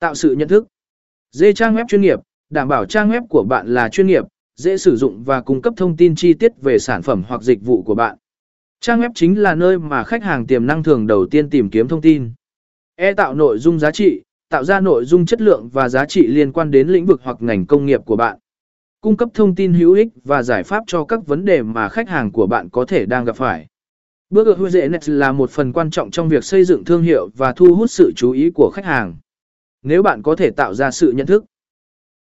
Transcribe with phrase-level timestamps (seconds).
[0.00, 0.66] Tạo sự nhận thức.
[1.32, 4.76] Dê trang web chuyên nghiệp, đảm bảo trang web của bạn là chuyên nghiệp, dễ
[4.76, 7.82] sử dụng và cung cấp thông tin chi tiết về sản phẩm hoặc dịch vụ
[7.82, 8.16] của bạn.
[8.80, 11.88] Trang web chính là nơi mà khách hàng tiềm năng thường đầu tiên tìm kiếm
[11.88, 12.32] thông tin.
[12.96, 16.26] E tạo nội dung giá trị, tạo ra nội dung chất lượng và giá trị
[16.26, 18.38] liên quan đến lĩnh vực hoặc ngành công nghiệp của bạn.
[19.00, 22.08] Cung cấp thông tin hữu ích và giải pháp cho các vấn đề mà khách
[22.08, 23.66] hàng của bạn có thể đang gặp phải.
[24.30, 27.28] Bước ở dễ net là một phần quan trọng trong việc xây dựng thương hiệu
[27.36, 29.16] và thu hút sự chú ý của khách hàng.
[29.86, 31.44] Nếu bạn có thể tạo ra sự nhận thức,